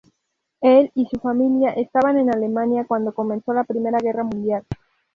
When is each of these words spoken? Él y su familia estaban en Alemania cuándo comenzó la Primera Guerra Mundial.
Él 0.61 0.89
y 0.95 1.05
su 1.05 1.19
familia 1.19 1.73
estaban 1.73 2.17
en 2.17 2.33
Alemania 2.33 2.85
cuándo 2.87 3.13
comenzó 3.13 3.53
la 3.53 3.65
Primera 3.65 3.99
Guerra 3.99 4.23
Mundial. 4.23 4.63